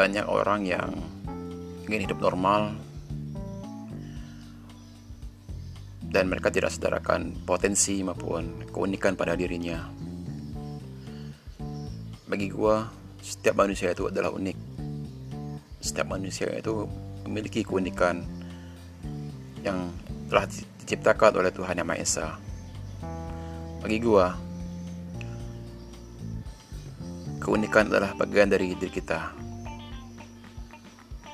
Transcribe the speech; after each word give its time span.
banyak 0.00 0.24
orang 0.24 0.64
yang 0.64 0.96
ingin 1.84 2.08
hidup 2.08 2.24
normal 2.24 2.72
dan 6.08 6.24
mereka 6.24 6.48
tidak 6.48 6.72
sadarkan 6.72 7.36
potensi 7.44 8.00
maupun 8.00 8.64
keunikan 8.72 9.12
pada 9.12 9.36
dirinya. 9.36 9.92
Bagi 12.24 12.48
gua, 12.48 12.88
setiap 13.20 13.60
manusia 13.60 13.92
itu 13.92 14.08
adalah 14.08 14.32
unik. 14.32 14.56
Setiap 15.84 16.08
manusia 16.08 16.48
itu 16.48 16.88
memiliki 17.28 17.60
keunikan 17.60 18.24
yang 19.60 19.92
telah 20.32 20.48
diciptakan 20.80 21.44
oleh 21.44 21.52
Tuhan 21.52 21.76
Yang 21.76 21.88
Maha 21.92 22.00
Esa. 22.00 22.28
Bagi 23.84 24.00
gua, 24.00 24.32
keunikan 27.36 27.92
adalah 27.92 28.16
bagian 28.16 28.48
dari 28.48 28.72
diri 28.72 28.88
kita. 28.88 29.49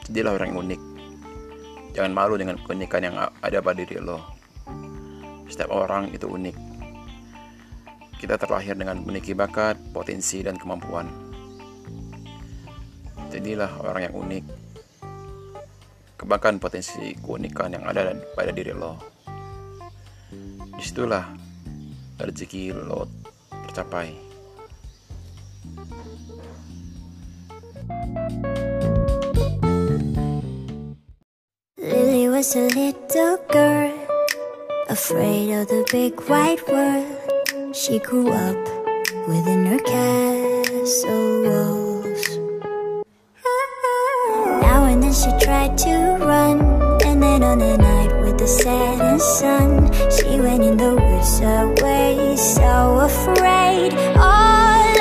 Jadilah 0.06 0.38
orang 0.38 0.48
yang 0.54 0.60
unik. 0.62 0.80
Jangan 1.98 2.12
malu 2.14 2.38
dengan 2.38 2.54
keunikan 2.62 3.02
yang 3.02 3.18
ada 3.18 3.58
pada 3.58 3.82
diri 3.82 3.98
lo. 3.98 4.22
Setiap 5.50 5.74
orang 5.74 6.14
itu 6.14 6.30
unik. 6.30 6.54
Kita 8.22 8.38
terlahir 8.38 8.78
dengan 8.78 9.02
memiliki 9.02 9.34
bakat, 9.34 9.74
potensi, 9.90 10.46
dan 10.46 10.54
kemampuan. 10.54 11.10
Jadilah 13.34 13.82
orang 13.82 14.06
yang 14.06 14.14
unik. 14.14 14.44
Kembangkan 16.16 16.62
potensi 16.62 17.12
keunikan 17.18 17.74
yang 17.74 17.84
ada 17.90 18.14
pada 18.38 18.54
diri 18.54 18.70
lo. 18.70 19.02
Di 20.76 20.82
situlah 20.86 21.26
rezeki 22.20 22.70
lo 22.72 23.10
tercapai. 23.66 24.25
Was 32.36 32.54
a 32.54 32.68
little 32.68 33.38
girl, 33.48 33.94
afraid 34.90 35.50
of 35.54 35.66
the 35.68 35.82
big 35.90 36.20
white 36.28 36.60
world. 36.68 37.74
She 37.74 37.98
grew 37.98 38.28
up 38.28 38.58
within 39.26 39.64
her 39.64 39.78
castle 39.78 41.44
walls. 41.46 42.24
Now 44.60 44.84
and 44.84 45.02
then 45.02 45.14
she 45.14 45.30
tried 45.46 45.78
to 45.78 45.94
run, 46.20 46.60
and 47.06 47.22
then 47.22 47.42
on 47.42 47.62
a 47.62 47.74
night 47.78 48.12
with 48.20 48.36
the 48.36 48.46
setting 48.46 49.18
sun, 49.18 49.90
she 50.10 50.38
went 50.38 50.62
in 50.62 50.76
the 50.76 50.94
woods 50.94 51.40
away, 51.40 52.36
so 52.36 52.98
afraid, 53.10 53.94
all 54.18 54.98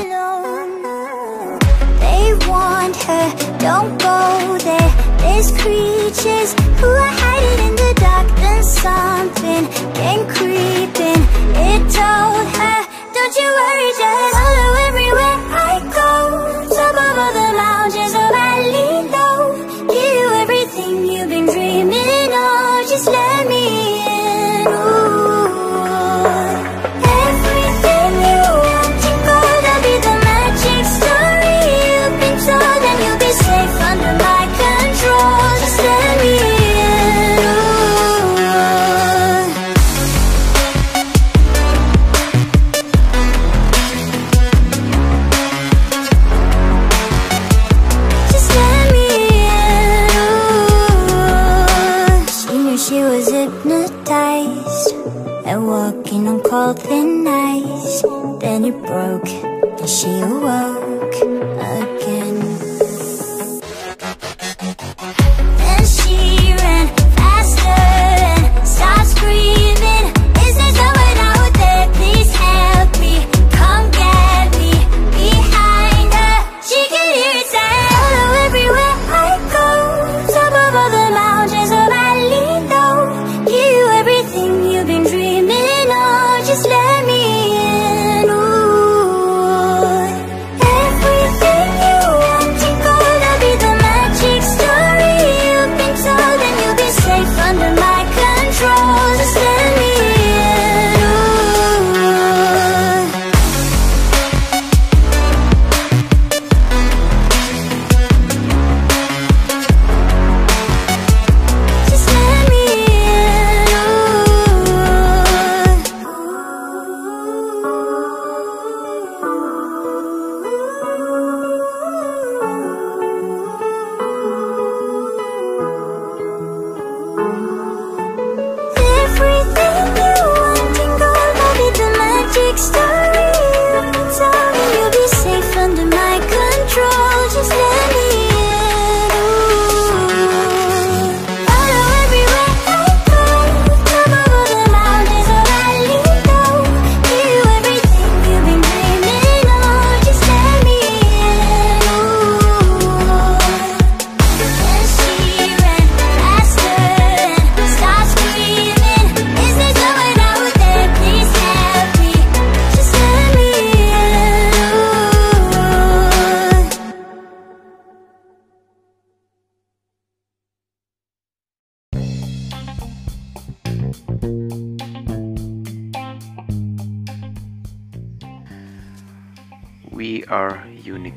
alone. 0.00 0.80
They 2.00 2.32
warned 2.48 2.96
her, 3.08 3.26
don't 3.58 3.98
go 4.00 4.56
there. 4.64 4.92
There's 5.18 5.52
creatures 6.14 6.52
who 6.80 6.86
are 6.86 7.10
hiding 7.10 7.68
in 7.68 7.74
the 7.76 7.94
dark. 7.96 8.26
Then 8.36 8.62
something 8.62 9.66
came 9.94 10.26
creeping. 10.28 11.20
It 11.56 11.80
told 11.90 12.46
her, 12.58 12.78
don't 13.12 13.36
you 13.36 13.48
worry, 13.58 13.90
just 13.98 14.33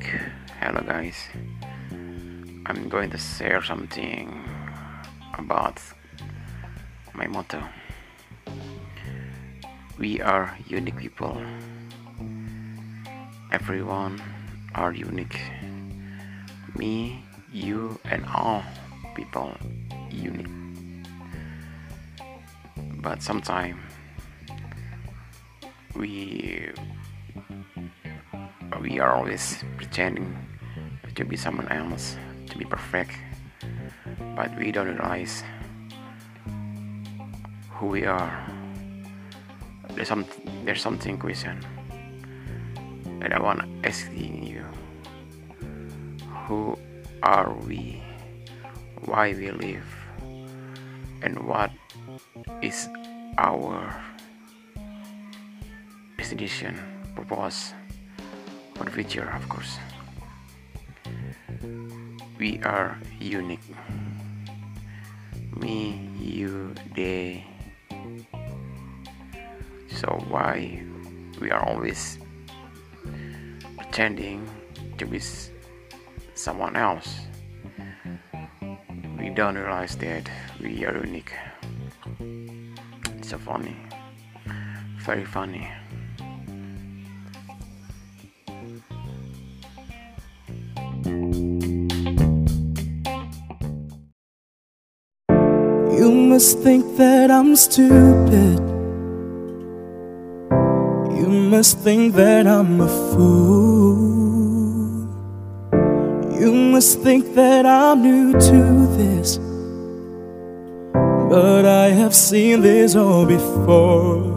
Hello, 0.03 0.81
guys. 0.85 1.15
I'm 2.65 2.87
going 2.87 3.09
to 3.09 3.17
share 3.17 3.63
something 3.63 4.43
about 5.33 5.81
my 7.13 7.25
motto. 7.25 7.63
We 9.97 10.21
are 10.21 10.55
unique 10.67 10.97
people. 10.97 11.41
Everyone 13.51 14.21
are 14.75 14.93
unique. 14.93 15.39
Me, 16.77 17.23
you, 17.51 17.99
and 18.05 18.23
all 18.33 18.63
people 19.15 19.55
unique. 20.11 20.47
But 23.01 23.23
sometimes 23.23 23.79
we 25.95 26.71
we 28.81 28.99
are 28.99 29.15
always 29.15 29.63
pretending 29.77 30.35
to 31.15 31.25
be 31.25 31.35
someone 31.35 31.67
else, 31.69 32.17
to 32.49 32.57
be 32.57 32.65
perfect, 32.65 33.11
but 34.35 34.55
we 34.57 34.71
don't 34.71 34.87
realize 34.87 35.43
who 37.71 37.87
we 37.87 38.05
are. 38.05 38.45
There's 39.95 40.07
some 40.07 40.25
there's 40.65 40.81
something 40.81 41.17
question 41.17 41.65
that 43.19 43.33
I 43.33 43.39
wanna 43.39 43.67
asking 43.83 44.43
you. 44.43 44.65
Who 46.45 46.77
are 47.23 47.53
we? 47.65 48.01
Why 49.05 49.33
we 49.33 49.51
live? 49.51 49.85
And 51.21 51.47
what 51.47 51.71
is 52.61 52.87
our 53.37 53.95
destination, 56.17 56.77
purpose 57.15 57.73
for 58.77 58.89
future, 58.91 59.29
of 59.35 59.49
course. 59.49 59.77
We 62.37 62.61
are 62.61 62.97
unique. 63.19 63.65
Me, 65.55 66.09
you, 66.19 66.75
they. 66.95 67.43
So 69.89 70.23
why 70.29 70.83
we 71.41 71.49
are 71.49 71.67
always 71.67 72.19
pretending 73.77 74.47
to 74.99 75.05
be 75.05 75.19
someone 76.35 76.75
else? 76.75 77.21
We 79.17 79.29
don't 79.31 79.57
realize 79.57 79.95
that 79.97 80.29
we 80.61 80.85
are 80.85 80.95
unique. 81.03 81.33
It's 83.17 83.29
so 83.29 83.39
funny, 83.39 83.75
very 84.99 85.25
funny. 85.25 85.67
You 95.97 96.11
must 96.11 96.59
think 96.59 96.97
that 96.97 97.31
I'm 97.31 97.55
stupid. 97.55 98.59
You 101.17 101.27
must 101.27 101.79
think 101.79 102.13
that 102.15 102.45
I'm 102.45 102.81
a 102.81 102.87
fool. 102.87 103.97
You 106.39 106.53
must 106.53 106.99
think 106.99 107.33
that 107.35 107.65
I'm 107.65 108.01
new 108.03 108.33
to 108.33 108.87
this. 108.97 109.39
But 111.29 111.65
I 111.65 111.89
have 111.89 112.13
seen 112.13 112.61
this 112.61 112.95
all 112.95 113.25
before. 113.25 114.36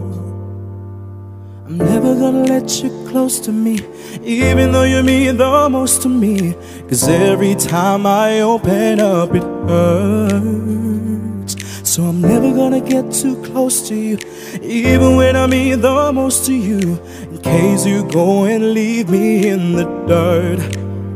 Gonna 2.21 2.43
let 2.43 2.83
you 2.83 2.91
close 3.09 3.39
to 3.39 3.51
me, 3.51 3.79
even 4.23 4.71
though 4.71 4.83
you 4.83 5.01
mean 5.01 5.37
the 5.37 5.67
most 5.71 6.03
to 6.03 6.09
me. 6.09 6.53
Cause 6.87 7.07
every 7.09 7.55
time 7.55 8.05
I 8.05 8.41
open 8.41 8.99
up, 8.99 9.33
it 9.33 9.41
hurts. 9.67 11.55
So 11.83 12.03
I'm 12.03 12.21
never 12.21 12.51
gonna 12.53 12.79
get 12.79 13.11
too 13.11 13.41
close 13.41 13.87
to 13.89 13.95
you, 13.95 14.19
even 14.61 15.15
when 15.15 15.35
I 15.35 15.47
mean 15.47 15.81
the 15.81 16.11
most 16.13 16.45
to 16.45 16.53
you. 16.53 16.99
In 17.31 17.39
case 17.39 17.87
you 17.87 18.03
go 18.11 18.43
and 18.43 18.71
leave 18.75 19.09
me 19.09 19.47
in 19.49 19.73
the 19.73 19.85
dirt. 20.07 20.59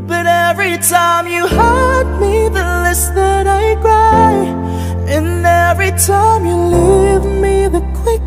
But 0.08 0.26
every 0.26 0.76
time 0.80 1.28
you 1.28 1.46
hurt 1.48 2.20
me, 2.20 2.50
the 2.50 2.66
less 2.84 3.10
that 3.10 3.46
I 3.46 3.76
cry. 3.76 4.34
And 5.08 5.46
every 5.46 5.92
time 5.92 6.48
you 6.48 6.58
leave 6.58 7.26
me, 7.44 7.68
the 7.68 7.85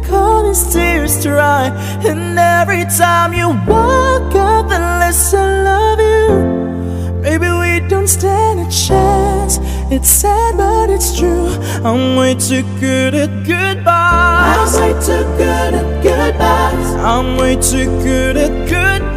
quicker 0.09 0.43
these 0.49 0.73
tears 0.73 1.23
dry. 1.23 1.69
And 2.05 2.39
every 2.39 2.85
time 2.85 3.33
you 3.33 3.49
walk 3.49 4.35
out, 4.35 4.69
the 4.69 4.79
less 4.79 5.35
I 5.35 5.63
love 5.63 6.01
you. 6.01 7.21
Maybe 7.21 7.51
we 7.51 7.81
don't 7.89 8.09
stand 8.09 8.61
a 8.61 8.71
chance. 8.71 9.59
It's 9.91 10.09
sad, 10.09 10.57
but 10.57 10.91
it's 10.91 11.19
true. 11.19 11.49
I'm 11.85 12.17
way 12.17 12.35
too 12.35 12.63
good 12.81 13.15
at 13.15 13.31
goodbyes. 13.47 14.77
I'm 14.77 14.81
way 14.81 14.93
too 15.01 15.25
good 15.37 15.75
at 15.75 16.03
goodbyes. 16.03 16.95
I'm 17.13 17.37
way 17.37 17.57
too 17.57 17.87
good 18.03 18.37
at 18.37 18.69
goodbyes. 18.69 19.17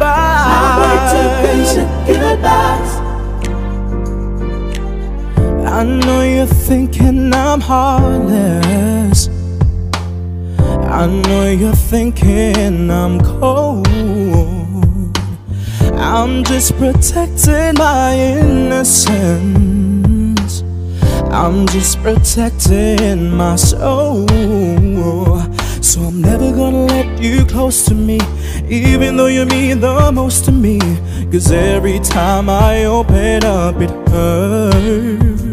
I'm 0.58 0.80
way 0.82 0.96
too 1.12 1.28
good 1.46 1.78
at 1.78 1.88
goodbyes. 2.06 2.92
I 5.66 5.84
know 5.84 6.22
you're 6.22 6.46
thinking 6.46 7.32
I'm 7.34 7.60
heartless. 7.60 9.31
I 10.92 11.06
know 11.06 11.50
you're 11.50 11.74
thinking 11.74 12.90
I'm 12.90 13.18
cold. 13.22 13.88
I'm 15.96 16.44
just 16.44 16.76
protecting 16.76 17.76
my 17.78 18.14
innocence. 18.14 19.32
I'm 21.30 21.66
just 21.68 21.98
protecting 22.02 23.30
my 23.30 23.56
soul. 23.56 24.28
So 25.80 26.02
I'm 26.02 26.20
never 26.20 26.52
gonna 26.52 26.84
let 26.84 27.22
you 27.22 27.46
close 27.46 27.86
to 27.86 27.94
me, 27.94 28.20
even 28.68 29.16
though 29.16 29.28
you 29.28 29.46
mean 29.46 29.80
the 29.80 30.12
most 30.12 30.44
to 30.44 30.52
me. 30.52 30.78
Cause 31.32 31.50
every 31.50 32.00
time 32.00 32.50
I 32.50 32.84
open 32.84 33.44
up, 33.44 33.80
it 33.80 33.90
hurts. 34.10 35.51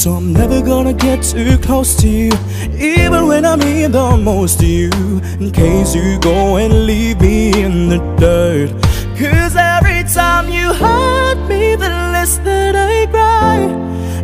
So 0.00 0.12
I'm 0.12 0.32
never 0.32 0.62
gonna 0.62 0.94
get 0.94 1.22
too 1.22 1.58
close 1.58 1.94
to 1.96 2.08
you, 2.08 2.30
even 2.78 3.26
when 3.26 3.44
I 3.44 3.54
mean 3.56 3.92
the 3.92 4.16
most 4.16 4.60
to 4.60 4.66
you. 4.66 4.90
In 5.38 5.50
case 5.50 5.94
you 5.94 6.18
go 6.20 6.56
and 6.56 6.86
leave 6.86 7.20
me 7.20 7.52
in 7.62 7.90
the 7.90 7.98
dirt. 8.18 8.70
Cause 9.18 9.56
every 9.56 10.02
time 10.04 10.48
you 10.48 10.72
hurt 10.72 11.46
me, 11.50 11.76
the 11.76 11.90
less 12.14 12.38
that 12.38 12.74
I 12.74 13.04
cry. 13.10 13.58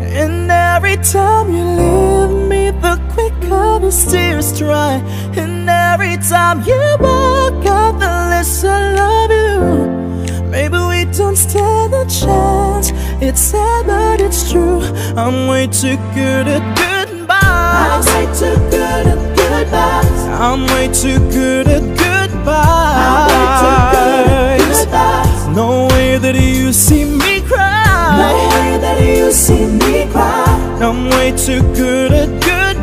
And 0.01 0.51
every 0.51 0.97
time 0.97 1.53
you 1.53 1.63
leave 1.63 2.49
me, 2.49 2.71
the 2.71 2.99
quicker 3.13 3.79
the 3.79 3.91
tears 4.11 4.59
dry. 4.59 4.95
And 5.37 5.69
every 5.69 6.17
time 6.17 6.63
you 6.63 6.81
walk 7.01 7.67
out, 7.67 7.99
the 8.01 8.15
less 8.33 8.65
I 8.65 8.95
love 8.95 9.31
you. 9.31 10.43
Maybe 10.49 10.79
we 10.79 11.05
don't 11.13 11.37
stand 11.37 11.93
a 11.93 12.07
chance. 12.09 12.66
It's 13.19 13.41
sad, 13.41 13.87
but 13.87 14.21
it's 14.21 14.51
true. 14.53 14.83
I'm 15.17 15.49
way 15.49 15.67
too 15.69 15.97
good 16.13 16.47
at 16.47 16.61
goodbyes. 16.77 18.07
I'm 18.07 18.13
way 18.13 18.27
too 18.37 18.55
good 18.69 19.07
at 19.07 19.37
goodbyes. 19.37 20.21
I'm 20.39 20.67
way 20.67 20.89
too 20.89 21.19
good 21.31 21.67
at 21.67 21.81
goodbyes. 21.97 22.37
I'm 23.07 23.27
way 23.33 23.47
too 23.63 23.77
good 23.97 24.27
at 24.37 24.59
goodbyes. 24.85 25.57
No 25.57 25.87
way 25.89 26.19
that 26.19 26.35
you 26.35 26.75
see 26.75 27.07
me 27.07 27.41
cry. 27.41 28.19
No 28.21 28.35
way 28.51 28.79
that 28.85 29.01
you 29.01 29.33
see 29.33 29.65
me 29.65 30.07
cry. 30.13 30.45
I'm 30.83 31.09
way 31.09 31.33
too 31.33 31.63
good 31.73 32.13
at 32.13 32.29
goodbyes. 32.45 32.77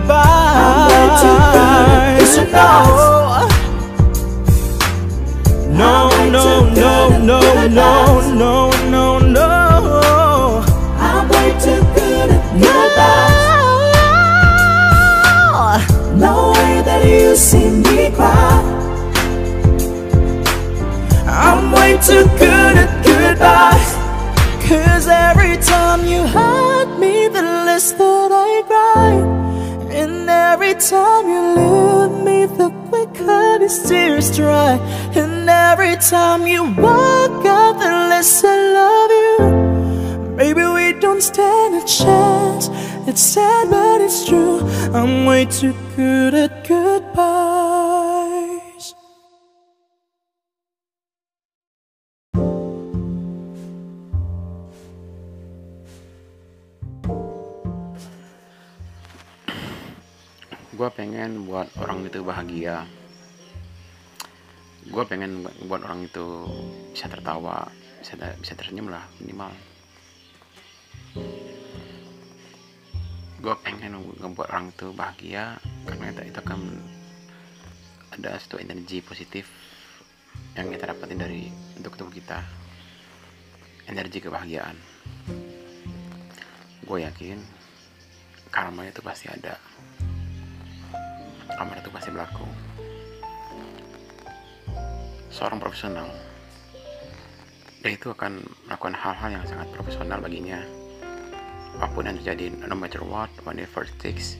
I'm 0.57 0.89
way 0.89 1.05
too 1.21 1.37
good 1.53 1.89
at 1.93 2.17
goodbyes. 2.17 3.13
No, 5.77 6.09
no, 6.31 6.69
no, 6.73 7.19
no, 7.19 7.67
no, 7.67 8.33
no. 8.33 8.72
Cry. 17.33 18.61
I'm 21.27 21.71
way 21.71 21.97
too 21.97 22.25
good 22.37 22.77
at 22.77 23.03
goodbyes. 23.03 23.93
Cause 24.67 25.07
every 25.07 25.57
time 25.57 26.05
you 26.05 26.27
hurt 26.27 26.99
me, 26.99 27.27
the 27.29 27.41
less 27.41 27.91
that 27.93 28.31
I 28.31 28.61
cry. 28.67 29.13
And 29.91 30.29
every 30.29 30.75
time 30.75 31.27
you 31.27 31.41
leave 31.57 32.23
me, 32.23 32.45
the 32.45 32.69
quicker 32.89 33.59
these 33.59 33.81
tears 33.89 34.35
dry. 34.35 34.77
And 35.15 35.49
every 35.49 35.95
time 35.97 36.45
you 36.45 36.63
walk 36.63 37.45
out, 37.45 37.79
the 37.79 37.91
less 38.11 38.43
I 38.43 38.57
love 38.73 39.11
you. 39.11 39.62
Maybe 40.33 40.65
we 40.65 40.93
don't 40.97 41.21
stand 41.21 41.75
a 41.77 41.85
chance. 41.85 42.69
It's 43.05 43.21
sad, 43.21 43.69
but 43.69 44.01
it's 44.01 44.25
true. 44.25 44.65
I'm 44.89 45.25
way 45.29 45.45
too 45.45 45.77
good 45.95 46.33
at 46.33 46.65
goodbyes. 46.65 47.83
gue 60.73 60.89
pengen 60.89 61.45
buat 61.45 61.69
orang 61.79 62.09
itu 62.09 62.25
bahagia 62.25 62.83
gue 64.89 65.03
pengen 65.05 65.45
buat 65.69 65.79
orang 65.85 66.09
itu 66.09 66.49
bisa 66.91 67.07
tertawa 67.07 67.69
bisa 68.01 68.17
bisa 68.41 68.51
tersenyum 68.57 68.91
lah 68.91 69.05
minimal 69.21 69.53
gue 73.43 73.55
pengen 73.59 73.99
ngebuat 74.23 74.47
orang 74.55 74.71
itu 74.71 74.95
bahagia 74.95 75.59
karena 75.83 76.15
itu, 76.15 76.31
itu 76.31 76.39
akan 76.39 76.79
ada 78.15 78.39
satu 78.39 78.55
energi 78.55 79.03
positif 79.03 79.51
yang 80.55 80.71
kita 80.71 80.95
dapatin 80.95 81.19
dari 81.19 81.51
untuk 81.75 81.99
tubuh 81.99 82.13
kita. 82.15 82.39
Energi 83.83 84.23
kebahagiaan. 84.23 84.79
Gue 86.87 87.03
yakin 87.03 87.35
karma 88.47 88.87
itu 88.87 89.03
pasti 89.03 89.27
ada. 89.27 89.59
Karma 91.51 91.75
itu 91.75 91.91
pasti 91.91 92.09
berlaku. 92.15 92.47
Seorang 95.27 95.59
profesional. 95.59 96.07
Dia 97.83 97.91
itu 97.91 98.07
akan 98.07 98.39
melakukan 98.71 98.95
hal-hal 98.95 99.29
yang 99.35 99.43
sangat 99.43 99.67
profesional 99.75 100.23
baginya 100.23 100.63
apa 101.79 101.89
pun 101.89 102.05
yang 102.05 102.17
terjadi 102.21 102.53
no 102.69 102.75
matter 102.77 103.01
what 103.01 103.29
whatever 103.45 103.85
it 103.85 103.95
takes 103.97 104.37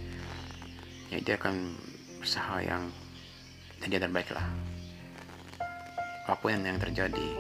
ya 1.14 1.22
dia 1.22 1.38
akan 1.38 1.74
berusaha 2.18 2.64
yang 2.64 2.84
yang 3.84 4.00
terbaik 4.00 4.32
lah. 4.32 4.48
Apa 6.24 6.40
pun 6.40 6.56
yang 6.56 6.80
terjadi 6.80 7.36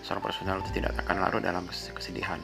seorang 0.00 0.24
profesional 0.24 0.64
itu 0.64 0.80
tidak 0.80 0.96
akan 1.04 1.20
larut 1.20 1.44
dalam 1.44 1.68
kesedihan. 1.68 2.40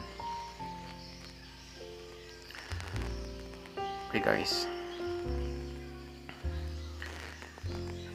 Oke 4.12 4.20
okay 4.20 4.20
guys. 4.20 4.68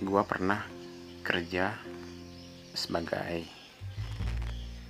Gua 0.05 0.21
pernah 0.21 0.61
kerja 1.25 1.73
sebagai 2.77 3.49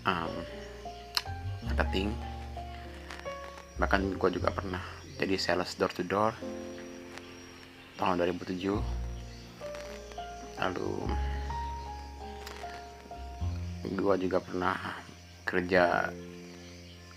um, 0.03 0.35
marketing 1.63 2.11
bahkan 3.77 4.01
gue 4.17 4.29
juga 4.33 4.49
pernah 4.49 4.81
jadi 5.17 5.37
sales 5.37 5.73
door 5.77 5.93
to 5.93 6.05
door 6.05 6.33
tahun 7.97 8.21
2007 8.21 8.77
lalu 10.57 10.91
gue 13.93 14.15
juga 14.27 14.41
pernah 14.41 14.75
kerja 15.47 16.11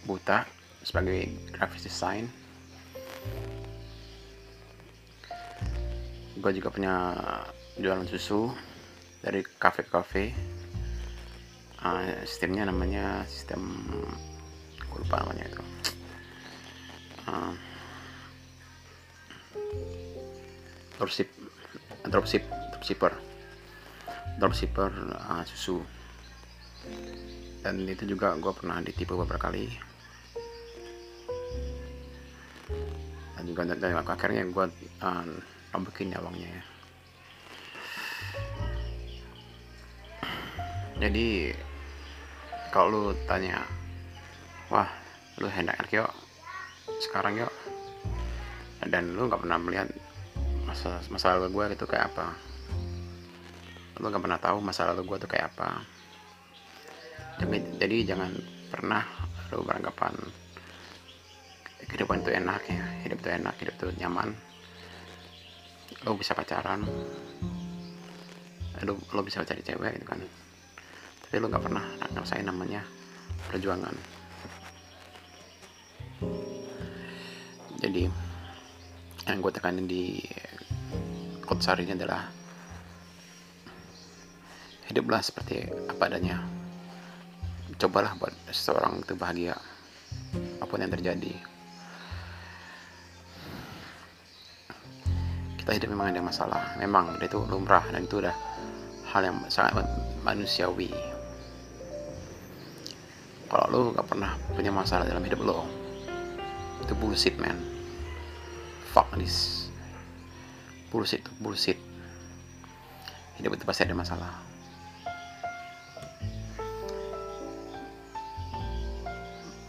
buta 0.07 0.47
sebagai 0.81 1.29
graphic 1.52 1.83
design. 1.83 2.25
Gue 6.40 6.52
juga 6.57 6.73
punya 6.73 6.95
jualan 7.76 8.07
susu 8.09 8.49
dari 9.21 9.45
cafe 9.61 9.85
uh, 11.85 12.25
sistemnya 12.25 12.69
namanya 12.69 13.29
sistem 13.29 13.61
gue 14.81 14.99
lupa 15.05 15.21
namanya 15.21 15.45
itu 15.52 15.62
uh, 17.28 17.52
dropship. 20.96 21.28
Dropship. 22.08 22.44
Dropshipper. 22.72 23.12
Dropshipper 24.40 24.92
uh, 25.16 25.42
susu. 25.44 25.84
Dan 27.60 27.84
itu 27.84 28.08
juga 28.08 28.32
gue 28.40 28.52
pernah 28.56 28.80
ditipu 28.80 29.20
beberapa 29.20 29.50
kali. 29.50 29.68
Dan 33.36 33.44
juga 33.44 33.68
dan 33.68 34.00
akhirnya 34.00 34.48
gue 34.48 34.66
uh, 35.04 35.24
nombokin 35.76 36.16
uangnya 36.16 36.48
ya. 36.48 36.62
Jadi 41.00 41.48
kalau 42.68 42.92
lu 42.92 43.16
tanya 43.24 43.64
wah 44.68 44.86
lu 45.40 45.48
hendak 45.48 45.80
yuk 45.88 46.12
sekarang 47.00 47.40
yuk. 47.40 47.52
Dan 48.85 49.16
lu 49.16 49.28
nggak 49.28 49.40
pernah 49.40 49.59
melihat 49.61 49.88
masa 50.69 51.00
masa 51.09 51.37
lalu 51.37 51.49
gue 51.57 51.64
itu 51.80 51.87
kayak 51.88 52.12
apa. 52.12 52.37
Lu 54.00 54.09
nggak 54.09 54.23
pernah 54.23 54.40
tahu 54.40 54.61
masa 54.61 54.92
lalu 54.92 55.09
gue 55.09 55.16
itu 55.25 55.28
kayak 55.28 55.52
apa. 55.57 55.80
Jadi, 57.40 57.59
jadi 57.80 57.97
jangan 58.14 58.30
pernah 58.69 59.02
lu 59.50 59.64
beranggapan 59.64 60.14
kehidupan 61.88 62.21
itu 62.21 62.30
enak 62.37 62.62
ya. 62.69 62.85
Hidup 63.09 63.19
itu 63.25 63.28
enak 63.33 63.54
hidup 63.59 63.75
itu 63.80 63.87
nyaman. 64.00 64.28
Lu 66.04 66.14
bisa 66.16 66.37
pacaran. 66.37 66.85
Lu, 68.80 68.97
lu 68.97 69.21
bisa 69.21 69.45
cari 69.45 69.61
cewek 69.61 70.00
gitu 70.00 70.07
kan. 70.09 70.21
Tapi 71.25 71.37
lu 71.40 71.49
nggak 71.49 71.64
pernah 71.64 71.85
ngerasain 72.12 72.45
namanya 72.45 72.85
perjuangan 73.49 74.19
jadi 77.80 78.12
yang 79.25 79.40
gue 79.40 79.52
tekanin 79.56 79.88
di 79.88 80.20
quotes 81.49 81.64
hari 81.64 81.88
ini 81.88 81.96
adalah 81.96 82.28
hiduplah 84.92 85.25
seperti 85.25 85.64
apa 85.88 86.12
adanya. 86.12 86.44
Cobalah 87.80 88.12
buat 88.20 88.37
seseorang 88.52 89.00
itu 89.00 89.16
bahagia 89.16 89.56
apa 90.60 90.68
pun 90.68 90.84
yang 90.84 90.92
terjadi. 90.92 91.32
Kita 95.56 95.70
hidup 95.72 95.88
memang 95.88 96.12
ada 96.12 96.20
masalah. 96.20 96.76
Memang 96.76 97.16
itu 97.25 97.40
lumrah 97.49 97.88
dan 97.88 98.04
itu 98.04 98.20
udah 98.20 98.37
hal 99.08 99.25
yang 99.25 99.40
sangat 99.49 99.88
manusiawi. 100.20 100.92
Kalau 103.49 103.64
lo 103.72 103.78
gak 103.96 104.04
pernah 104.04 104.37
punya 104.52 104.68
masalah 104.68 105.08
dalam 105.08 105.25
hidup 105.25 105.40
lo 105.40 105.80
itu 106.80 106.92
bullshit 106.96 107.37
man 107.38 107.69
fuck 108.90 109.06
this. 109.14 109.70
Bullshit 110.90 111.23
bullshit. 111.38 111.78
Hidup 113.38 113.54
itu 113.54 113.62
pasti 113.62 113.87
ada 113.87 113.94
masalah. 113.94 114.35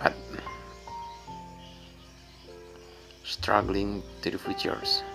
But 0.01 0.18
struggling 3.22 4.01
to 4.25 4.34
the 4.34 4.42
futures. 4.42 5.06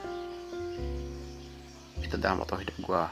Itu 1.98 2.14
dalam 2.22 2.38
waktu 2.38 2.62
hidup 2.62 2.76
gue 2.78 3.02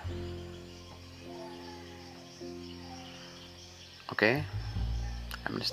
oke? 4.15 4.23
Okay? 4.23 4.47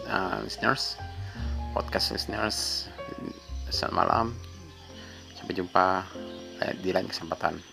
uh, 0.10 0.42
listeners. 0.42 0.98
Podcast 1.78 2.10
listeners. 2.10 2.90
Selamat 3.70 3.96
malam 3.96 4.50
sampai 5.51 5.67
jumpa 5.67 5.88
eh, 6.63 6.74
di 6.79 6.89
lain 6.96 7.12
kesempatan 7.12 7.71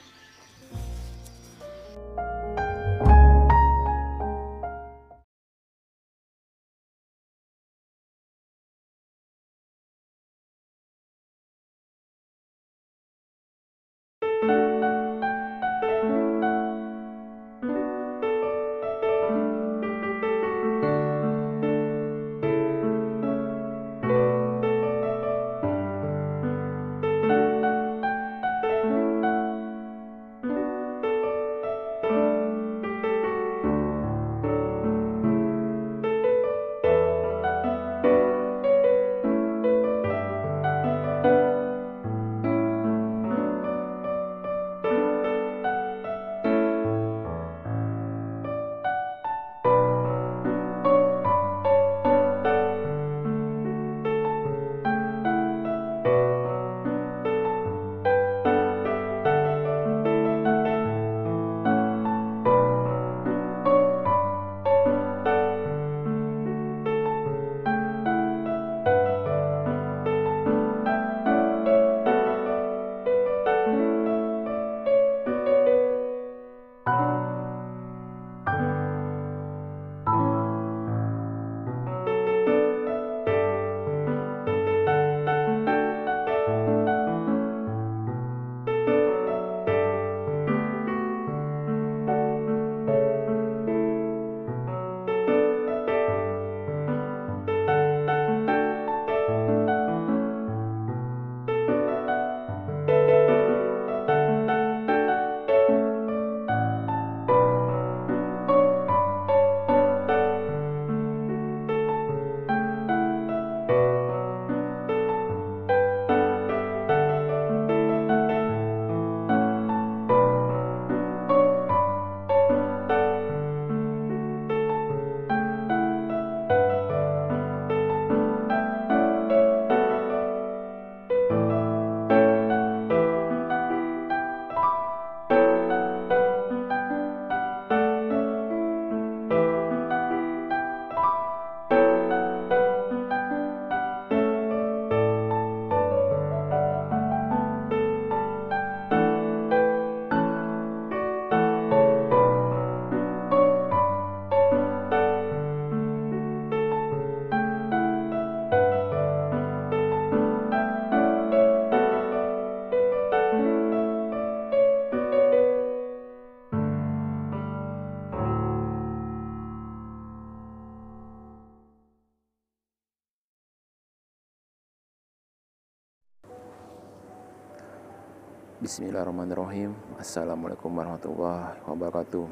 Bismillahirrahmanirrahim. 178.69 179.73
Assalamualaikum 179.97 180.69
warahmatullahi 180.69 181.57
wabarakatuh. 181.65 182.29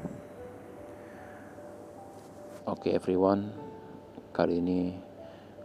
Oke 2.69 2.93
everyone. 2.93 3.57
Kali 4.37 4.61
ini 4.61 4.93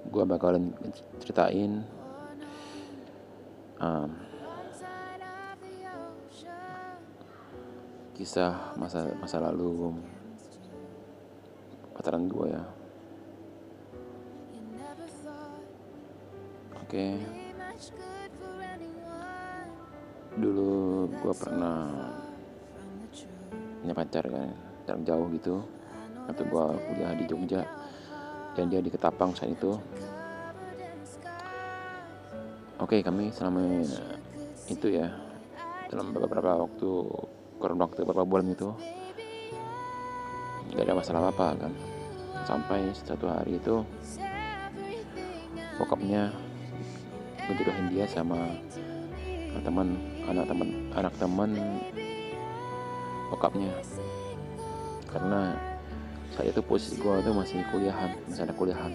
Gue 0.07 0.23
bakalan 0.23 0.71
ceritain 1.19 1.83
um, 3.83 4.15
Kisah 8.15 8.71
masa 8.79 9.11
masa 9.19 9.43
lalu 9.43 9.91
Pacaran 11.99 12.31
gue 12.31 12.47
ya. 12.47 12.63
Oke 16.79 17.40
Dulu 20.41 21.05
gue 21.21 21.33
pernah 21.37 21.85
punya 23.77 23.93
pacar 23.93 24.25
kan 24.25 24.49
Jarak 24.89 25.01
jauh 25.05 25.27
gitu. 25.37 25.55
Waktu 26.25 26.43
gue 26.49 26.65
kuliah 26.89 27.13
di 27.13 27.25
Jogja 27.29 27.61
Dan 28.57 28.73
dia 28.73 28.81
di 28.81 28.89
Ketapang 28.89 29.37
saat 29.37 29.53
itu. 29.53 29.77
Oke 32.81 33.05
kami 33.05 33.29
selama 33.29 33.85
itu 34.65 34.87
ya 34.89 35.13
Dalam 35.93 36.09
beberapa 36.09 36.65
waktu 36.65 36.89
Kurun 37.61 37.77
waktu 37.77 38.01
beberapa 38.01 38.25
bulan 38.25 38.49
itu 38.49 38.73
Gak 40.73 40.89
ada 40.89 40.97
masalah 40.97 41.29
apa 41.29 41.53
kan. 41.53 41.73
Sampai 42.49 42.89
satu 42.97 43.29
hari 43.29 43.61
itu 43.61 43.85
Bokapnya 45.77 46.33
Menjodohin 47.45 47.93
dia 47.93 48.09
sama 48.09 48.57
teman 49.61 50.10
anak 50.29 50.45
teman 50.49 50.69
anak 50.93 51.13
teman 51.17 51.51
bokapnya. 53.31 53.71
Karena 55.07 55.55
saat 56.31 56.47
itu 56.51 56.61
posisi 56.63 56.95
gue 56.99 57.15
tuh 57.23 57.35
masih 57.35 57.59
kuliahan 57.71 58.11
masih 58.27 58.43
ada 58.47 58.55
kuliahan. 58.55 58.93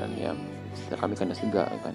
Dan 0.00 0.10
ya 0.18 0.32
setelah 0.74 1.00
kami 1.06 1.14
kan 1.14 1.32
S3 1.32 1.48
kan. 1.52 1.94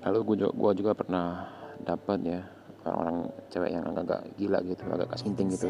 Lalu 0.00 0.18
gue 0.24 0.36
juga, 0.40 0.52
gua 0.56 0.72
juga 0.72 0.92
pernah 0.96 1.44
dapat 1.84 2.18
ya 2.24 2.40
orang-orang 2.88 3.28
cewek 3.52 3.70
yang 3.76 3.84
agak 3.92 4.20
gila 4.40 4.58
gitu 4.64 4.82
agak 4.88 5.08
kasinting 5.12 5.52
gitu. 5.52 5.68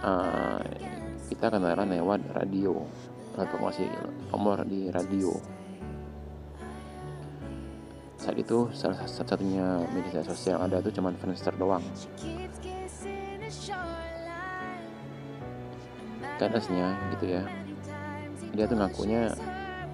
Uh, 0.00 0.60
kita 1.28 1.52
kenalan 1.52 1.88
lewat 1.92 2.20
radio 2.36 2.84
informasi 3.44 3.88
nomor 4.32 4.64
di 4.66 4.90
radio. 4.92 5.32
Saat 8.20 8.36
itu 8.36 8.68
salah 8.76 9.00
satunya 9.08 9.80
media 9.96 10.20
sosial 10.20 10.60
yang 10.60 10.68
ada 10.68 10.84
itu 10.84 10.92
cuman 11.00 11.16
Friendster 11.16 11.56
doang. 11.56 11.84
Kadasnya 16.36 16.96
gitu 17.16 17.36
ya 17.36 17.44
dia 18.54 18.66
tuh 18.66 18.78
ngakunya 18.78 19.30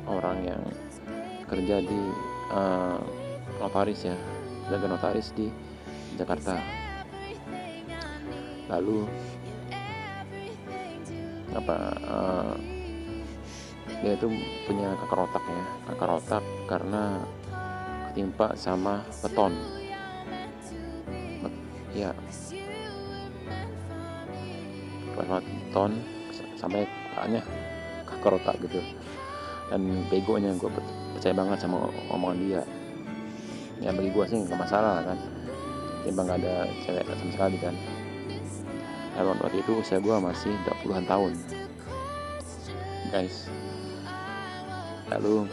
orang 0.09 0.39
yang 0.47 0.63
kerja 1.47 1.77
di 1.85 2.01
uh, 2.51 2.99
notaris 3.61 4.09
ya 4.09 4.17
sebagai 4.67 4.89
notaris 4.91 5.29
di 5.37 5.47
Jakarta. 6.17 6.57
Lalu 8.67 9.07
apa 11.57 11.77
dia 14.05 14.13
itu 14.13 14.29
punya 14.69 14.93
kanker 15.01 15.21
otak 15.25 15.45
ya. 15.49 15.65
Kanker 15.89 16.11
otak 16.21 16.45
karena 16.69 17.03
ketimpa 18.13 18.53
sama 18.57 19.01
beton. 19.25 19.53
Ya 21.97 22.13
sama 25.17 25.41
beton 25.41 25.97
sampai 26.61 26.85
kayaknya 27.17 27.41
kanker 28.05 28.37
otak 28.37 28.57
gitu. 28.69 28.85
Dan 29.73 30.05
begonya 30.13 30.53
gue 30.61 30.71
percaya 31.17 31.33
banget 31.33 31.59
sama 31.65 31.89
omongan 32.13 32.39
dia. 32.45 32.63
Ya 33.81 33.91
bagi 33.97 34.13
gue 34.13 34.25
sih 34.29 34.45
nggak 34.45 34.61
masalah 34.61 35.01
kan. 35.09 35.19
Timbang 36.05 36.29
nggak 36.29 36.39
ada 36.45 36.69
cewek 36.85 37.05
sama 37.09 37.33
sekali 37.33 37.57
kan. 37.65 37.75
Dan 39.17 39.25
waktu 39.41 39.65
itu 39.65 39.81
usia 39.81 39.97
gue 39.97 40.17
masih 40.21 40.53
20-an 40.85 41.09
tahun. 41.09 41.33
Guys 43.09 43.49
lalu 45.07 45.47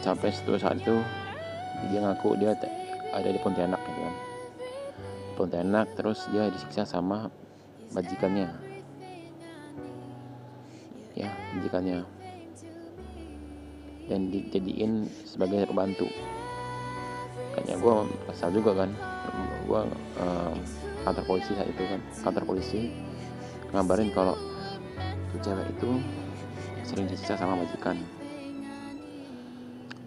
sampai 0.00 0.30
suatu 0.30 0.54
saat 0.56 0.78
itu 0.78 0.96
dia 1.90 2.00
ngaku 2.00 2.38
dia 2.38 2.54
ada 3.12 3.28
di 3.28 3.40
Pontianak 3.42 3.80
gitu 3.82 4.00
kan. 4.00 4.14
Pontianak 5.36 5.86
terus 5.98 6.24
dia 6.32 6.48
disiksa 6.48 6.86
sama 6.86 7.28
majikannya. 7.92 8.48
Ya 11.18 11.28
majikannya. 11.58 12.06
Dan 14.06 14.30
dijadiin 14.30 15.10
sebagai 15.26 15.66
pembantu 15.66 16.06
kayaknya 17.52 17.76
gue 17.82 17.94
kesal 18.30 18.50
juga 18.54 18.86
kan. 18.86 18.90
Gue 19.66 19.82
uh, 20.22 20.54
kantor 21.04 21.24
polisi 21.26 21.50
saat 21.58 21.68
itu 21.68 21.82
kan. 21.82 22.00
Kantor 22.22 22.44
polisi 22.46 22.94
ngabarin 23.74 24.14
kalau 24.14 24.38
cewek 25.40 25.68
itu 25.72 25.90
sering 26.86 27.06
disiksa 27.10 27.36
sama 27.36 27.58
majikan. 27.58 27.98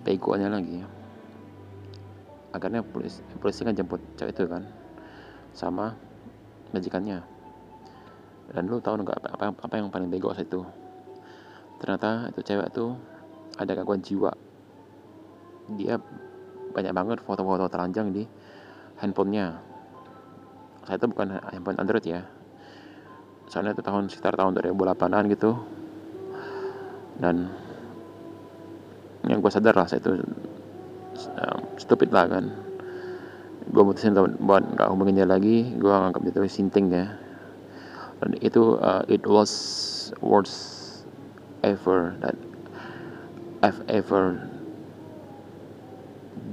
Begonya 0.02 0.50
lagi. 0.50 0.82
Akhirnya 2.50 2.82
polisi, 2.82 3.22
polisi 3.38 3.62
kan 3.62 3.78
jemput 3.78 4.02
cewek 4.18 4.34
itu 4.34 4.50
kan 4.50 4.66
sama 5.54 5.94
majikannya. 6.74 7.22
Dan 8.50 8.66
lu 8.66 8.82
tahu 8.82 9.06
nggak 9.06 9.20
apa, 9.38 9.54
apa, 9.54 9.74
yang 9.78 9.94
paling 9.94 10.10
bego 10.10 10.34
saat 10.34 10.50
itu? 10.50 10.66
Ternyata 11.78 12.34
itu 12.34 12.42
cewek 12.42 12.74
tuh 12.74 12.98
ada 13.62 13.72
gangguan 13.78 14.02
jiwa. 14.02 14.34
Dia 15.78 16.02
banyak 16.74 16.94
banget 16.96 17.18
foto-foto 17.22 17.70
telanjang 17.70 18.10
di 18.10 18.26
handphonenya. 18.98 19.62
Saya 20.90 20.98
itu 20.98 21.06
bukan 21.06 21.38
handphone 21.54 21.78
Android 21.78 22.06
ya 22.08 22.39
soalnya 23.50 23.74
itu 23.74 23.82
tahun 23.82 24.14
sekitar 24.14 24.38
tahun 24.38 24.54
2008an 24.62 25.26
gitu. 25.34 25.58
Dan 27.20 27.50
yang 29.28 29.44
gue 29.44 29.52
sadar 29.52 29.76
lah 29.76 29.90
saya 29.90 30.00
itu 30.00 30.22
um, 31.36 31.60
stupid 31.76 32.14
lah 32.14 32.30
kan. 32.30 32.46
Gue 33.70 33.84
mutusin 33.84 34.16
buat 34.16 34.64
nggak 34.64 34.88
hubungin 34.90 35.20
dia 35.20 35.28
lagi 35.28 35.76
gue 35.76 35.90
nganggap 35.90 36.22
dia 36.24 36.32
itu 36.32 36.42
sinting 36.48 36.94
ya. 36.94 37.10
Dan 38.22 38.38
itu 38.40 38.78
uh, 38.80 39.04
it 39.10 39.26
was 39.26 39.52
worst 40.22 41.04
ever 41.66 42.16
that 42.22 42.38
I've 43.60 43.84
ever 43.92 44.40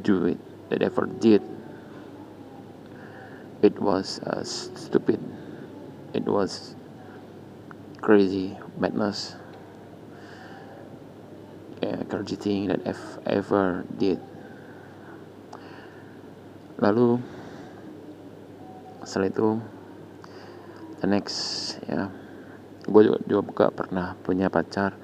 do 0.03 0.27
it 0.27 0.41
that 0.71 0.83
ever 0.83 1.07
did. 1.07 1.43
It 3.63 3.79
was 3.83 4.21
uh, 4.23 4.45
stupid. 4.45 5.19
It 6.15 6.29
was 6.29 6.76
crazy 8.01 8.57
madness. 8.77 9.37
Yeah, 11.83 12.05
crazy 12.09 12.37
thing 12.37 12.69
that 12.73 12.81
I've 12.85 13.05
ever 13.29 13.85
did. 13.97 14.21
Lalu 16.81 17.21
setelah 19.07 19.31
itu 19.31 19.49
the 21.01 21.07
next 21.07 21.79
ya 21.87 22.11
gue 22.87 23.03
juga, 23.03 23.19
juga 23.27 23.43
buka 23.43 23.67
pernah 23.71 24.19
punya 24.21 24.49
pacar 24.49 24.97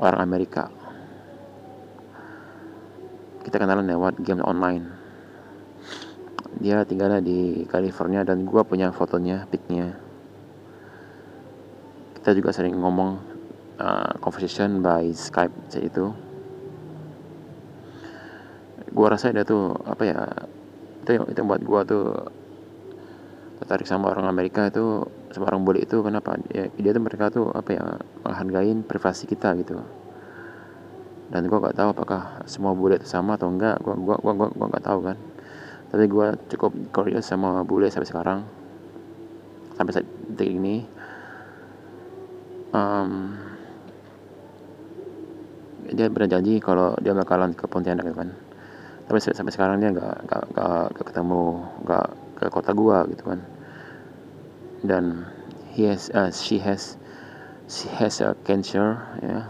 orang 0.00 0.20
Amerika. 0.20 0.68
Kita 3.40 3.56
kenalan 3.56 3.88
lewat 3.88 4.20
game 4.20 4.44
online. 4.44 4.84
Dia 6.60 6.84
tinggalnya 6.84 7.24
di 7.24 7.64
California 7.64 8.20
dan 8.20 8.44
gue 8.44 8.62
punya 8.66 8.92
fotonya 8.92 9.48
picnya 9.48 10.09
kita 12.20 12.36
juga 12.36 12.52
sering 12.52 12.76
ngomong 12.76 13.16
uh, 13.80 14.12
conversation 14.20 14.84
by 14.84 15.08
Skype 15.16 15.52
saat 15.72 15.88
itu 15.88 16.12
gua 18.92 19.16
rasa 19.16 19.32
dia 19.32 19.46
tuh 19.46 19.72
apa 19.86 20.02
ya 20.04 20.20
itu 21.00 21.10
yang 21.16 21.24
itu 21.30 21.40
buat 21.46 21.62
gua 21.64 21.80
tuh 21.86 22.12
tertarik 23.60 23.88
sama 23.88 24.12
orang 24.12 24.28
Amerika 24.28 24.68
itu 24.68 25.04
sama 25.30 25.52
orang 25.52 25.62
bule 25.62 25.78
itu 25.84 26.00
kenapa? 26.02 26.36
Ya, 26.50 26.66
dia 26.74 26.90
tuh 26.90 27.02
mereka 27.04 27.30
tuh 27.30 27.52
apa 27.54 27.70
ya 27.70 27.84
menghargain 28.26 28.82
privasi 28.82 29.28
kita 29.30 29.54
gitu. 29.60 29.78
Dan 31.30 31.46
gua 31.46 31.70
gak 31.70 31.78
tahu 31.78 31.88
apakah 31.94 32.42
semua 32.50 32.74
bule 32.74 32.98
itu 32.98 33.06
sama 33.06 33.38
atau 33.38 33.46
enggak 33.46 33.78
gua 33.84 33.94
gua 33.94 34.16
gua 34.18 34.32
gua, 34.34 34.48
gua 34.50 34.66
gak 34.74 34.84
tahu 34.84 34.98
kan. 35.06 35.16
Tapi 35.92 36.04
gua 36.10 36.34
cukup 36.50 36.72
curious 36.90 37.30
sama 37.30 37.62
bule 37.62 37.86
sampai 37.92 38.08
sekarang. 38.10 38.38
Sampai 39.78 39.92
saat 39.94 40.06
detik 40.34 40.50
ini 40.50 40.82
um, 42.70 43.36
dia 45.90 46.06
berjanji 46.06 46.62
kalau 46.62 46.94
dia 47.02 47.14
bakalan 47.14 47.54
ke 47.54 47.66
Pontianak 47.66 48.06
gitu 48.06 48.18
kan? 48.18 48.30
Tapi 49.10 49.18
sampai 49.18 49.52
sekarang 49.52 49.82
dia 49.82 49.90
nggak 49.90 50.16
nggak 50.26 51.02
ketemu 51.02 51.66
nggak 51.82 52.06
ke 52.38 52.44
kota 52.50 52.70
gua 52.74 53.06
gitu 53.10 53.22
kan? 53.26 53.40
Dan 54.86 55.26
he 55.74 55.90
has 55.90 56.08
uh, 56.14 56.30
she 56.30 56.62
has 56.62 56.98
she 57.66 57.90
has 57.98 58.22
a 58.22 58.38
cancer 58.46 59.02
ya. 59.20 59.26
Yeah. 59.26 59.46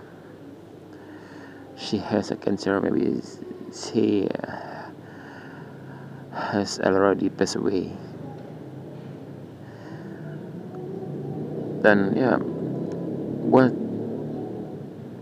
she 1.81 1.97
has 1.97 2.31
a 2.31 2.37
cancer 2.37 2.81
maybe 2.81 3.21
she 3.73 4.29
has 6.31 6.79
already 6.81 7.33
passed 7.33 7.57
away. 7.57 7.89
Dan 11.81 12.13
ya 12.13 12.37
gue 13.51 13.65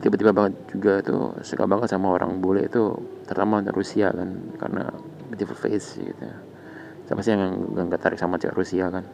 tiba-tiba 0.05 0.31
banget 0.31 0.55
juga 0.71 1.01
tuh 1.03 1.35
suka 1.43 1.65
banget 1.67 1.91
sama 1.91 2.15
orang 2.15 2.39
bule 2.39 2.69
itu 2.69 2.95
terutama 3.27 3.65
Rusia 3.75 4.13
kan 4.15 4.31
karena 4.61 4.93
beautiful 5.33 5.59
face 5.59 5.99
gitu 5.99 6.29
siapa 7.09 7.25
sih 7.25 7.33
yang 7.33 7.57
nggak 7.73 8.05
tarik 8.05 8.21
sama 8.21 8.37
cewek 8.37 8.53
Rusia 8.53 8.93
kan? 8.93 9.05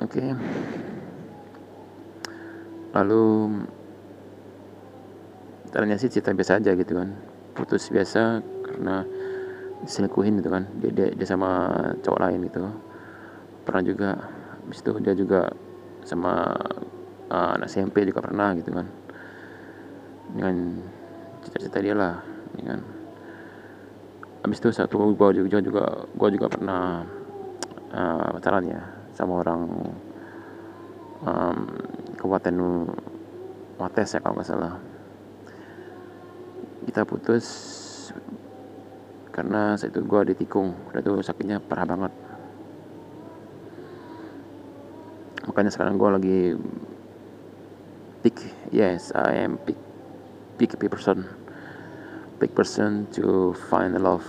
Oke. 0.00 0.20
Okay. 0.20 0.28
lalu 2.96 3.52
ternyata 5.68 6.00
sih 6.00 6.08
cerita 6.08 6.32
biasa 6.32 6.64
aja 6.64 6.72
gitu 6.72 6.96
kan. 6.96 7.12
Putus 7.52 7.92
biasa 7.92 8.40
karena 8.64 9.04
diselingkuhin 9.84 10.40
gitu 10.40 10.48
kan. 10.48 10.64
Dia, 10.80 10.90
dia, 10.96 11.06
dia 11.12 11.28
sama 11.28 11.68
cowok 12.00 12.20
lain 12.24 12.48
gitu. 12.48 12.64
Pernah 13.68 13.82
juga 13.84 14.08
habis 14.64 14.80
itu 14.80 14.92
dia 15.04 15.12
juga 15.12 15.52
sama 16.08 16.56
uh, 17.30 17.56
anak 17.58 17.70
SMP 17.70 18.06
juga 18.06 18.22
pernah 18.22 18.52
gitu 18.54 18.70
kan. 18.72 18.86
Dengan 20.34 20.54
cita-cita 21.42 21.78
dia 21.78 21.94
lah 21.94 22.14
kan. 22.62 22.80
Habis 24.42 24.58
itu 24.62 24.70
satu 24.70 25.14
gua 25.14 25.34
juga 25.34 25.58
juga 25.58 25.84
gua 26.14 26.28
juga 26.30 26.46
pernah 26.46 27.02
uh, 27.94 28.28
pacaran 28.38 28.64
ya 28.66 28.82
sama 29.14 29.42
orang 29.42 29.62
um, 31.24 31.58
kabupaten 32.14 32.56
Wates 33.76 34.16
ya 34.16 34.20
kalau 34.24 34.40
nggak 34.40 34.48
salah. 34.48 34.74
Kita 36.86 37.02
putus 37.04 37.46
karena 39.34 39.76
saat 39.76 39.92
itu 39.92 40.00
gua 40.06 40.24
ditikung. 40.24 40.72
Udah 40.90 41.02
tuh 41.04 41.20
sakitnya 41.20 41.60
parah 41.60 41.84
banget. 41.84 42.12
Makanya 45.46 45.70
sekarang 45.70 45.94
gue 45.96 46.10
lagi 46.10 46.38
pick 48.26 48.42
yes 48.74 49.14
I 49.14 49.46
am 49.46 49.54
pick 49.62 49.78
pick 50.58 50.90
person. 50.90 51.30
Pick 52.42 52.58
person 52.58 53.06
to 53.14 53.54
find 53.70 53.94
love. 54.02 54.26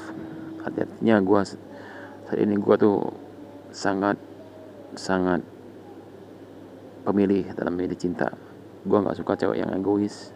Artinya 0.61 1.17
gue 1.17 1.41
saat 2.29 2.37
ini 2.37 2.61
gue 2.61 2.75
tuh 2.77 3.09
sangat 3.73 4.21
sangat 4.93 5.41
pemilih 7.09 7.49
dalam 7.57 7.73
memilih 7.73 7.97
cinta. 7.97 8.29
Gue 8.85 9.01
nggak 9.01 9.17
suka 9.17 9.33
cewek 9.33 9.65
yang 9.65 9.73
egois 9.73 10.29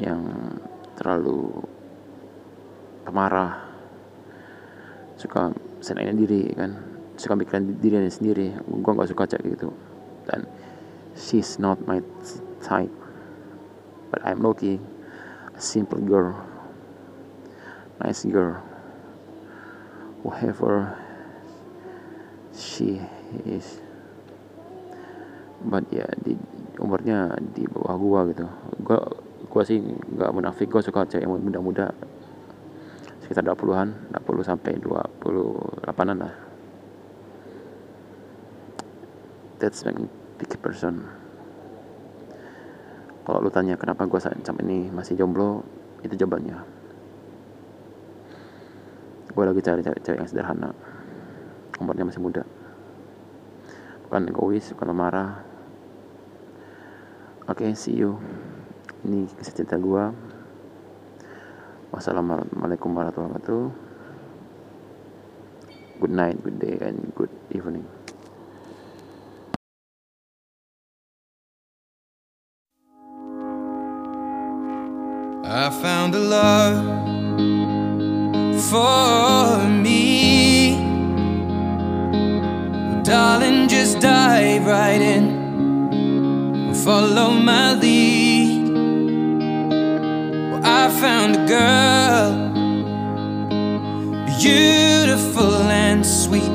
yang 0.00 0.24
terlalu 0.96 1.52
pemarah. 3.04 3.68
Suka 5.20 5.52
senangnya 5.84 6.16
diri 6.16 6.56
kan? 6.56 6.72
Suka 7.20 7.36
mikirin 7.36 7.76
dirinya 7.84 8.08
sendiri. 8.08 8.56
Gue 8.64 8.92
nggak 8.96 9.12
suka 9.12 9.28
cewek 9.28 9.60
gitu. 9.60 9.76
Dan 10.24 10.48
she's 11.12 11.60
not 11.60 11.76
my 11.84 12.00
type 12.62 12.94
but 14.14 14.22
I'm 14.22 14.38
looking 14.40 14.78
a 15.52 15.60
simple 15.60 15.98
girl 15.98 16.52
nice 18.02 18.26
girl. 18.26 18.58
Whoever 20.26 20.98
she 22.50 22.98
is. 23.46 23.78
But 25.62 25.86
ya 25.94 26.06
di 26.18 26.34
umurnya 26.82 27.38
di 27.54 27.62
bawah 27.70 27.94
gua 27.94 28.20
gitu. 28.30 28.46
Gua 28.82 28.98
gua 29.46 29.62
sih 29.62 29.78
nggak 29.78 30.34
munafik 30.34 30.66
gua 30.66 30.82
suka 30.82 31.06
cewek 31.06 31.26
muda-muda. 31.26 31.94
Sekitar 33.22 33.46
20-an 33.46 34.18
20 34.18 34.42
sampai 34.42 34.74
28-an 34.82 36.18
lah. 36.18 36.34
That's 39.62 39.86
make 39.86 39.94
me 39.94 40.10
pick 40.42 40.58
person 40.58 41.21
kalau 43.22 43.38
lu 43.38 43.50
tanya 43.54 43.78
kenapa 43.78 44.02
gue 44.10 44.18
sampai 44.18 44.62
ini 44.66 44.90
masih 44.90 45.14
jomblo 45.14 45.62
itu 46.02 46.18
jawabannya. 46.18 46.58
Gue 49.32 49.44
lagi 49.46 49.62
cari 49.62 49.80
cewek 49.80 50.18
yang 50.18 50.28
sederhana. 50.28 50.74
Umurnya 51.78 52.02
masih 52.02 52.18
muda. 52.18 52.42
Bukan 54.06 54.28
egois 54.28 54.66
bukan 54.74 54.90
marah. 54.90 55.40
Oke 57.46 57.66
okay, 57.66 57.78
see 57.78 57.94
you. 57.94 58.18
Ini 59.06 59.30
kisah 59.38 59.54
cerita 59.54 59.78
gue 59.78 60.04
wassalamualaikum 61.94 62.90
warahmatullahi 62.90 63.38
wabarakatuh. 63.38 63.64
Good 66.02 66.14
night 66.18 66.36
good 66.42 66.58
day 66.58 66.82
and 66.82 67.14
good 67.14 67.30
evening 67.54 68.01
I 75.54 75.68
found 75.68 76.14
a 76.14 76.18
love 76.18 76.82
for 78.70 79.68
me. 79.68 80.78
Well, 82.88 83.02
darling, 83.02 83.68
just 83.68 84.00
dive 84.00 84.64
right 84.64 85.02
in. 85.02 86.72
Follow 86.82 87.32
my 87.32 87.74
lead. 87.74 88.70
Well, 90.50 90.62
I 90.64 90.88
found 90.88 91.36
a 91.36 91.46
girl, 91.46 92.32
beautiful 94.40 95.70
and 95.70 96.06
sweet. 96.06 96.48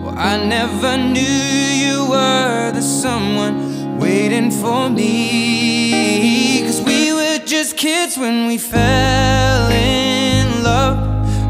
Well, 0.00 0.14
I 0.16 0.42
never 0.42 0.96
knew 0.96 1.20
you 1.20 2.06
were 2.08 2.72
the 2.72 2.80
someone 2.80 3.98
waiting 3.98 4.50
for 4.50 4.88
me. 4.88 6.41
Kids 7.82 8.16
when 8.16 8.46
we 8.46 8.56
fell 8.58 9.68
in 9.72 10.62
love, 10.62 10.98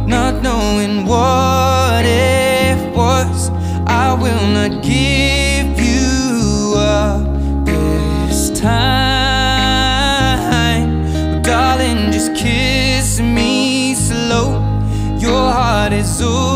not 0.09 0.41
knowing 0.43 1.05
what 1.05 2.07
it 2.07 2.97
was. 2.97 3.51
I 3.87 4.15
will 4.15 4.47
not 4.47 4.83
give 4.83 5.79
you 5.79 6.73
up 6.75 7.27
this 7.67 8.49
time, 8.59 9.43
darling, 11.43 12.11
just 12.11 12.35
kiss 12.35 13.21
me 13.21 13.95
slow. 13.95 14.59
Your 15.19 15.53
heart 15.53 15.93
is 15.93 16.23
all 16.23 16.52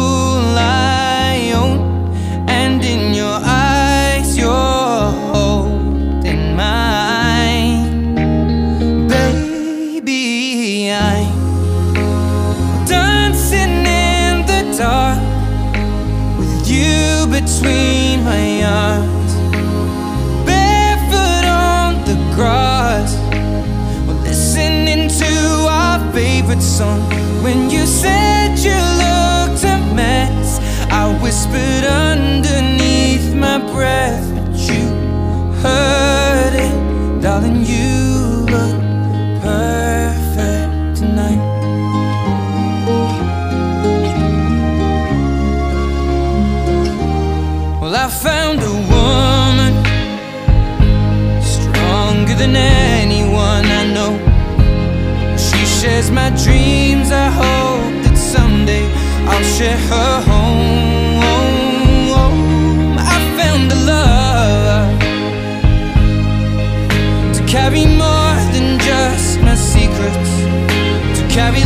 whispered 31.36 31.84
underneath 31.84 33.34
my 33.34 33.58
breath, 33.58 34.26
but 34.34 34.56
you 34.56 34.84
heard 35.60 36.54
it, 36.54 37.20
darling. 37.20 37.62
You 37.62 38.46
look 38.54 38.80
perfect 39.42 40.96
tonight. 40.96 41.42
Well, 47.82 47.94
I 47.94 48.08
found 48.08 48.60
a 48.62 48.76
woman 48.94 49.74
stronger 51.42 52.34
than 52.34 52.56
anyone 52.56 53.66
I 53.80 53.84
know. 53.96 54.12
She 55.36 55.66
shares 55.66 56.10
my 56.10 56.30
dreams. 56.30 57.10
I 57.12 57.28
hope 57.28 58.04
that 58.04 58.16
someday 58.16 58.86
I'll 59.28 59.44
share 59.44 59.76
her 59.76 60.22
home. 60.22 60.85
carry 67.56 67.86
more 67.86 68.36
than 68.52 68.78
just 68.78 69.40
my 69.40 69.54
secrets. 69.54 70.32
To 71.16 71.22
carry 71.36 71.64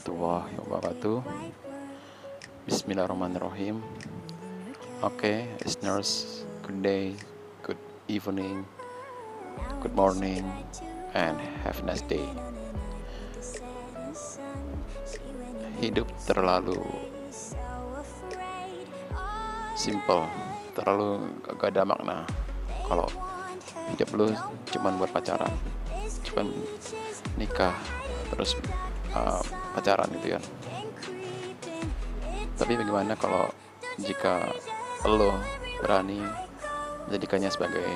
warahmatullahi 0.00 0.56
wabarakatuh. 0.64 1.18
Bismillahirrahmanirrahim. 2.64 3.84
Oke, 5.04 5.44
listeners, 5.60 6.40
good 6.64 6.80
day, 6.80 7.12
good 7.60 7.76
evening, 8.08 8.64
good 9.84 9.92
morning, 9.92 10.40
and 11.12 11.36
have 11.60 11.76
a 11.80 11.84
nice 11.84 12.00
day. 12.08 12.24
Hidup 15.84 16.08
terlalu 16.24 16.80
simple, 19.76 20.24
terlalu 20.72 21.28
gak 21.60 21.76
ada 21.76 21.84
makna. 21.84 22.18
Kalau 22.88 23.08
hidup 23.92 24.08
lu 24.16 24.32
cuman 24.72 24.96
buat 24.96 25.12
pacaran 25.12 25.52
Cuman 26.24 26.46
nikah 27.36 27.74
terus 28.30 28.54
uh, 29.14 29.42
pacaran 29.76 30.08
gitu 30.20 30.36
ya 30.36 30.40
tapi 32.60 32.76
bagaimana 32.76 33.16
kalau 33.16 33.48
jika 33.96 34.52
lo 35.08 35.32
berani 35.80 36.20
menjadikannya 37.08 37.48
sebagai 37.48 37.88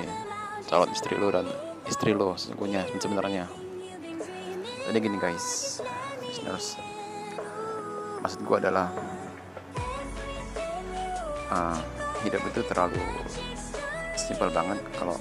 calon 0.65 0.89
istri 0.89 1.13
lo 1.21 1.29
dan 1.29 1.45
istri 1.85 2.17
lo 2.17 2.33
sesungguhnya 2.33 2.89
sebenarnya? 2.97 3.45
Jadi 4.89 4.97
gini 4.97 5.21
guys 5.21 5.79
listeners. 6.25 6.81
Maksud 8.25 8.41
gue 8.41 8.57
adalah 8.57 8.89
uh, 11.53 11.77
hidup 12.25 12.41
itu 12.49 12.65
terlalu 12.65 13.05
simpel 14.17 14.49
banget 14.49 14.81
kalau 14.97 15.13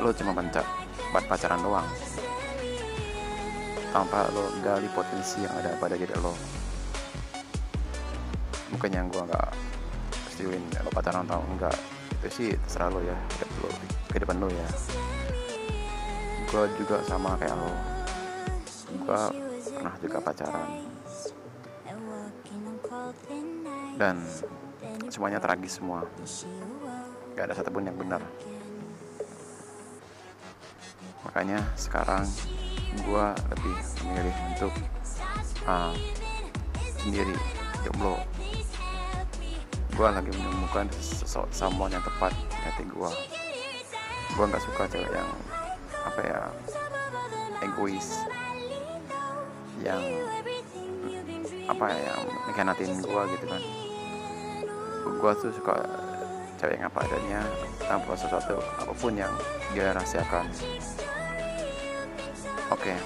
lo 0.00 0.08
cuma 0.16 0.32
pacar 0.32 0.64
pacaran 1.28 1.60
doang 1.60 1.88
tanpa 3.92 4.24
lo 4.32 4.48
gali 4.64 4.88
potensi 4.96 5.44
yang 5.44 5.52
ada 5.52 5.76
pada 5.76 5.94
diri 6.00 6.16
lo. 6.16 6.32
Bukannya 8.72 9.04
gue 9.04 9.22
nggak 9.28 9.48
setujuin 10.32 10.64
lo 10.80 10.90
pacaran 10.90 11.28
atau 11.28 11.44
enggak 11.52 11.76
itu 12.24 12.28
sih 12.32 12.48
terserah 12.56 12.88
lo 12.88 13.04
ya 13.04 13.16
hidup 13.36 13.50
lo 13.60 13.68
ke 14.08 14.16
depan 14.16 14.36
lo 14.40 14.48
ya. 14.48 14.68
Gue 16.48 16.64
juga 16.80 17.04
sama 17.04 17.36
kayak 17.36 17.52
lo. 17.52 17.72
Gue 19.04 19.20
pernah 19.76 19.94
juga 20.00 20.18
pacaran. 20.24 20.68
Dan 24.00 24.16
semuanya 25.12 25.36
tragis 25.36 25.76
semua. 25.76 26.04
Gak 27.36 27.44
ada 27.48 27.54
satupun 27.56 27.88
yang 27.88 27.96
benar. 27.96 28.20
Makanya 31.24 31.60
sekarang 31.76 32.26
gue 33.00 33.26
lebih 33.56 33.76
memilih 34.04 34.36
untuk 34.52 34.72
uh, 35.64 35.94
sendiri. 37.00 37.36
Jomblo. 37.82 38.14
Gue 39.92 40.08
lagi 40.08 40.30
menemukan 40.32 40.86
someone 41.52 41.92
yang 41.92 42.04
tepat 42.04 42.32
di 42.32 42.58
hati 42.62 42.84
gue 42.86 43.10
gue 44.32 44.48
nggak 44.48 44.64
suka 44.64 44.88
cewek 44.88 45.12
yang 45.12 45.30
apa 46.08 46.20
ya 46.24 46.40
egois. 47.60 48.08
Yang 49.84 50.02
apa 51.68 51.84
ya 51.92 52.00
yang 52.00 52.20
mengkhianatin 52.48 52.90
gue 53.04 53.22
gitu 53.36 53.46
kan. 53.50 53.62
Gue 55.20 55.32
tuh 55.36 55.52
suka 55.52 55.76
cewek 56.56 56.80
yang 56.80 56.88
apa 56.88 57.04
adanya 57.04 57.40
tanpa 57.84 58.16
sesuatu 58.16 58.56
apa 58.56 58.92
pun 58.96 59.12
yang 59.18 59.32
dia 59.74 59.92
rahasiakan 59.92 60.46
Oke. 62.72 62.88
Okay. 62.88 62.96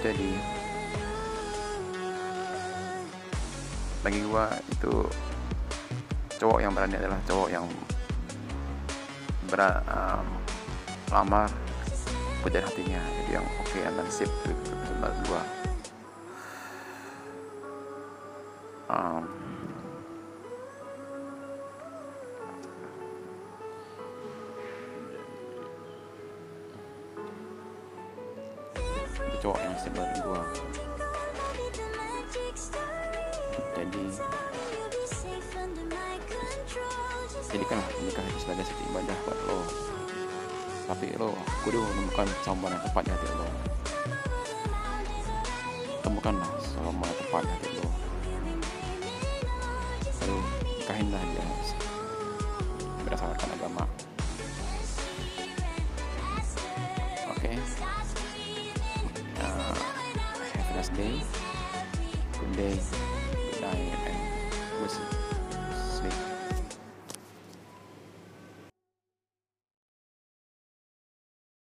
Jadi 0.00 0.30
bagi 4.02 4.20
gua 4.26 4.48
itu 4.66 5.04
cowok 6.40 6.58
yang 6.58 6.72
berani 6.74 6.96
adalah 6.98 7.20
cowok 7.28 7.48
yang 7.52 7.68
ber 9.46 9.60
um, 9.86 10.26
lamar 11.12 11.46
pujar 12.42 12.66
hatinya 12.66 12.98
jadi 12.98 13.38
yang 13.38 13.46
oke 13.62 13.68
okay, 13.70 13.86
dan 13.86 14.08
sip 14.10 14.32
menurut 14.42 15.18
gua 15.30 15.42
um, 18.90 19.22
cowok 29.42 29.58
yang 29.58 29.74
dari 29.74 30.18
gua. 30.22 30.42
Jadi 33.74 34.04
jadi 37.50 37.64
kan 37.66 37.78
nikah 38.00 38.24
itu 38.24 38.38
sebagai 38.38 38.64
satu 38.64 38.82
ibadah 38.94 39.16
buat 39.26 39.38
lo. 39.50 39.58
Tapi 40.86 41.06
lo 41.18 41.34
kudu 41.66 41.82
menemukan 41.82 42.28
someone 42.46 42.70
yang 42.70 42.84
tepat 42.86 43.02
di 43.02 43.10
hati 43.10 43.28
lo. 43.34 43.48
Temukanlah 46.06 46.50
someone 46.62 47.02
yang 47.02 47.18
tepat 47.18 47.42
di 47.42 47.50
hati 47.50 47.71